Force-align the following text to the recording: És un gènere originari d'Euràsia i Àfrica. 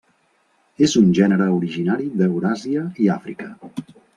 És 0.87 0.95
un 1.01 1.11
gènere 1.17 1.49
originari 1.57 2.09
d'Euràsia 2.23 2.89
i 3.05 3.13
Àfrica. 3.21 3.53